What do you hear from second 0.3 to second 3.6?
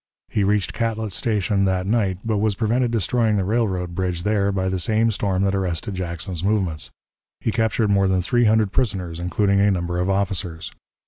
reached Catlet's Station that night, but was prevented destroying the